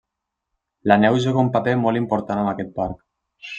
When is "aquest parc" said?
2.57-3.01